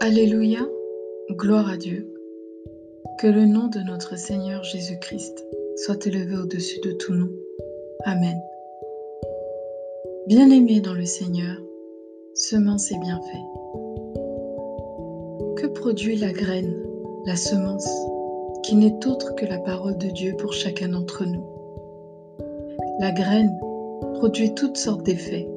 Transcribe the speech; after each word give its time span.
Alléluia, 0.00 0.60
gloire 1.32 1.68
à 1.68 1.76
Dieu. 1.76 2.06
Que 3.18 3.26
le 3.26 3.46
nom 3.46 3.66
de 3.66 3.80
notre 3.80 4.16
Seigneur 4.16 4.62
Jésus-Christ 4.62 5.44
soit 5.74 6.06
élevé 6.06 6.36
au-dessus 6.36 6.78
de 6.84 6.92
tout 6.92 7.14
nom. 7.14 7.28
Amen. 8.04 8.40
Bien-aimé 10.28 10.80
dans 10.80 10.94
le 10.94 11.04
Seigneur, 11.04 11.56
semence 12.32 12.92
et 12.92 12.98
bienfait. 12.98 13.44
Que 15.56 15.66
produit 15.66 16.14
la 16.14 16.30
graine, 16.30 16.80
la 17.26 17.34
semence, 17.34 17.90
qui 18.62 18.76
n'est 18.76 19.04
autre 19.04 19.34
que 19.34 19.46
la 19.46 19.58
parole 19.58 19.98
de 19.98 20.10
Dieu 20.10 20.36
pour 20.38 20.52
chacun 20.52 20.90
d'entre 20.90 21.24
nous? 21.24 21.44
La 23.00 23.10
graine 23.10 23.58
produit 24.14 24.54
toutes 24.54 24.76
sortes 24.76 25.02
d'effets. 25.02 25.48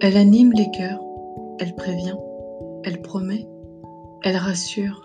Elle 0.00 0.16
anime 0.16 0.52
les 0.54 0.70
cœurs, 0.70 1.04
elle 1.58 1.74
prévient, 1.74 2.16
elle 2.84 3.02
promet, 3.02 3.46
elle 4.22 4.36
rassure, 4.36 5.04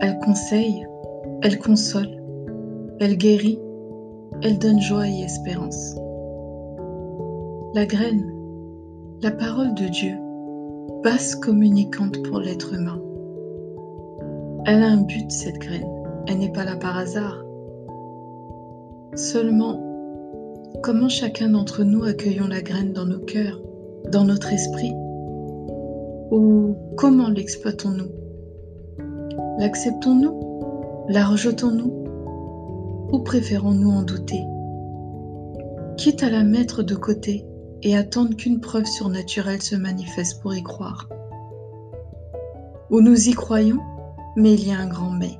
elle 0.00 0.18
conseille, 0.18 0.86
elle 1.42 1.58
console, 1.58 2.22
elle 3.00 3.16
guérit, 3.16 3.58
elle 4.42 4.58
donne 4.58 4.80
joie 4.80 5.08
et 5.08 5.22
espérance. 5.22 5.96
La 7.74 7.86
graine, 7.86 8.32
la 9.22 9.30
parole 9.30 9.74
de 9.74 9.86
Dieu, 9.86 10.14
basse 11.02 11.34
communicante 11.36 12.22
pour 12.24 12.38
l'être 12.38 12.74
humain. 12.74 13.00
Elle 14.66 14.82
a 14.82 14.88
un 14.88 15.02
but, 15.02 15.30
cette 15.30 15.58
graine. 15.58 15.88
Elle 16.28 16.38
n'est 16.38 16.52
pas 16.52 16.64
là 16.64 16.76
par 16.76 16.96
hasard. 16.96 17.42
Seulement, 19.14 19.80
comment 20.82 21.08
chacun 21.08 21.50
d'entre 21.50 21.82
nous 21.82 22.04
accueillons 22.04 22.46
la 22.46 22.62
graine 22.62 22.92
dans 22.92 23.04
nos 23.04 23.18
cœurs, 23.18 23.60
dans 24.10 24.24
notre 24.24 24.52
esprit? 24.52 24.92
Ou 26.32 26.74
comment 26.96 27.28
l'exploitons-nous? 27.28 28.10
L'acceptons-nous? 29.58 31.04
La 31.08 31.26
rejetons-nous? 31.26 33.10
Ou 33.12 33.18
préférons-nous 33.18 33.90
en 33.90 34.02
douter? 34.02 34.42
Quitte 35.98 36.22
à 36.22 36.30
la 36.30 36.42
mettre 36.42 36.82
de 36.82 36.94
côté 36.94 37.44
et 37.82 37.98
attendre 37.98 38.34
qu'une 38.34 38.60
preuve 38.60 38.86
surnaturelle 38.86 39.60
se 39.60 39.76
manifeste 39.76 40.40
pour 40.40 40.54
y 40.54 40.62
croire. 40.62 41.06
Ou 42.90 43.02
nous 43.02 43.28
y 43.28 43.32
croyons, 43.32 43.80
mais 44.34 44.54
il 44.54 44.66
y 44.66 44.72
a 44.72 44.78
un 44.78 44.88
grand 44.88 45.10
mais. 45.10 45.38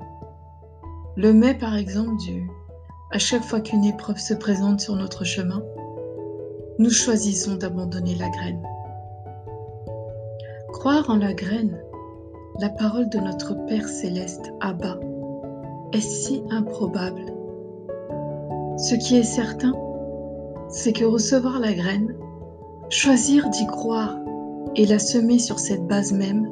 Le 1.17 1.33
mais, 1.33 1.55
par 1.55 1.75
exemple, 1.75 2.19
du 2.19 2.51
à 3.13 3.19
chaque 3.19 3.45
fois 3.45 3.61
qu'une 3.61 3.85
épreuve 3.85 4.19
se 4.19 4.35
présente 4.35 4.81
sur 4.81 4.97
notre 4.97 5.25
chemin, 5.25 5.63
nous 6.79 6.91
choisissons 6.91 7.57
d'abandonner 7.57 8.15
la 8.15 8.29
graine. 8.29 8.63
Croire 10.73 11.11
en 11.11 11.17
la 11.17 11.33
graine, 11.33 11.79
la 12.59 12.69
parole 12.71 13.09
de 13.09 13.19
notre 13.19 13.55
Père 13.67 13.87
céleste 13.87 14.53
Abba, 14.61 14.99
est 15.93 16.01
si 16.01 16.43
improbable. 16.51 17.27
Ce 18.79 18.95
qui 18.97 19.17
est 19.17 19.23
certain, 19.23 19.75
c'est 20.69 20.93
que 20.93 21.05
recevoir 21.05 21.61
la 21.61 21.73
graine, 21.73 22.17
choisir 22.89 23.49
d'y 23.51 23.67
croire 23.67 24.17
et 24.75 24.87
la 24.87 24.99
semer 24.99 25.39
sur 25.39 25.59
cette 25.59 25.87
base 25.87 26.13
même, 26.13 26.51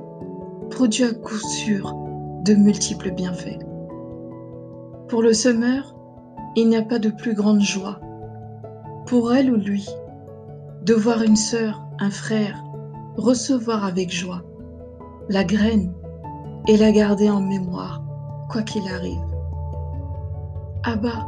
produit 0.70 1.04
à 1.04 1.12
coup 1.12 1.38
sûr 1.38 1.92
de 2.44 2.54
multiples 2.54 3.10
bienfaits. 3.10 3.58
Pour 5.08 5.22
le 5.22 5.32
semeur, 5.32 5.96
il 6.56 6.68
n'y 6.68 6.76
a 6.76 6.82
pas 6.82 6.98
de 6.98 7.10
plus 7.10 7.34
grande 7.34 7.62
joie, 7.62 7.98
pour 9.06 9.34
elle 9.34 9.50
ou 9.50 9.56
lui, 9.56 9.88
de 10.82 10.94
voir 10.94 11.22
une 11.22 11.36
sœur, 11.36 11.82
un 11.98 12.10
frère, 12.10 12.62
recevoir 13.16 13.84
avec 13.84 14.10
joie 14.10 14.42
la 15.28 15.44
graine 15.44 15.92
et 16.66 16.76
la 16.76 16.92
garder 16.92 17.30
en 17.30 17.40
mémoire, 17.40 18.02
quoi 18.50 18.62
qu'il 18.62 18.86
arrive. 18.88 19.20
Abba, 20.82 21.26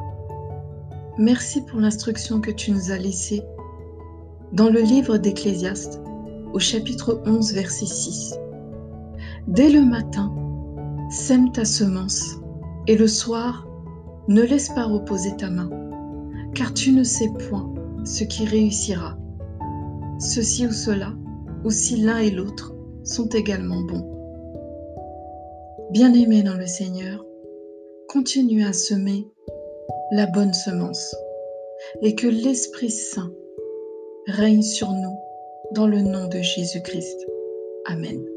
merci 1.18 1.62
pour 1.62 1.80
l'instruction 1.80 2.40
que 2.40 2.50
tu 2.50 2.72
nous 2.72 2.90
as 2.90 2.98
laissée 2.98 3.42
dans 4.52 4.68
le 4.68 4.80
livre 4.80 5.16
d'Ecclésiaste 5.18 6.00
au 6.52 6.58
chapitre 6.58 7.22
11, 7.26 7.54
verset 7.54 7.86
6. 7.86 8.38
Dès 9.46 9.70
le 9.70 9.82
matin, 9.82 10.34
sème 11.10 11.52
ta 11.52 11.64
semence 11.64 12.36
et 12.86 12.96
le 12.96 13.06
soir, 13.06 13.66
ne 14.28 14.42
laisse 14.42 14.68
pas 14.70 14.84
reposer 14.84 15.36
ta 15.36 15.50
main, 15.50 15.70
car 16.54 16.72
tu 16.74 16.92
ne 16.92 17.02
sais 17.02 17.30
point 17.48 17.72
ce 18.04 18.24
qui 18.24 18.44
réussira. 18.44 19.16
Ceci 20.18 20.66
ou 20.66 20.72
cela, 20.72 21.12
ou 21.64 21.70
si 21.70 21.96
l'un 21.96 22.18
et 22.18 22.30
l'autre 22.30 22.74
sont 23.04 23.28
également 23.28 23.82
bons. 23.82 24.08
Bien-aimé 25.90 26.42
dans 26.42 26.56
le 26.56 26.66
Seigneur, 26.66 27.24
continue 28.08 28.64
à 28.64 28.72
semer 28.72 29.26
la 30.12 30.26
bonne 30.26 30.54
semence 30.54 31.14
et 32.02 32.14
que 32.14 32.26
l'Esprit 32.26 32.90
Saint 32.90 33.32
règne 34.26 34.62
sur 34.62 34.90
nous 34.90 35.16
dans 35.72 35.86
le 35.86 36.00
nom 36.00 36.28
de 36.28 36.40
Jésus-Christ. 36.40 37.26
Amen. 37.86 38.31